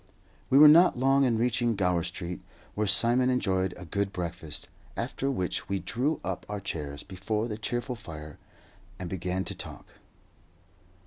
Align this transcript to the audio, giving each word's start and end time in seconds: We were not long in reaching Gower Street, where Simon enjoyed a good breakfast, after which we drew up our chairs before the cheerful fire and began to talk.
We 0.49 0.57
were 0.57 0.67
not 0.67 0.97
long 0.97 1.25
in 1.25 1.37
reaching 1.37 1.75
Gower 1.75 2.01
Street, 2.01 2.41
where 2.73 2.87
Simon 2.87 3.29
enjoyed 3.29 3.75
a 3.77 3.85
good 3.85 4.11
breakfast, 4.11 4.67
after 4.97 5.29
which 5.29 5.69
we 5.69 5.77
drew 5.77 6.19
up 6.23 6.43
our 6.49 6.59
chairs 6.59 7.03
before 7.03 7.47
the 7.47 7.55
cheerful 7.55 7.93
fire 7.93 8.39
and 8.97 9.07
began 9.11 9.43
to 9.45 9.53
talk. 9.53 9.85